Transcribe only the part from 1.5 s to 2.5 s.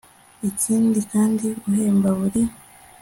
uhemba buri